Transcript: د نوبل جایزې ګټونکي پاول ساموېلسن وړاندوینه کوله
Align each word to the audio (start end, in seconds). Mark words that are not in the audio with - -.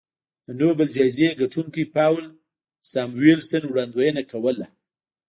د 0.47 0.49
نوبل 0.61 0.87
جایزې 0.95 1.29
ګټونکي 1.41 1.83
پاول 1.95 2.25
ساموېلسن 2.91 3.63
وړاندوینه 3.67 4.21
کوله 4.31 4.65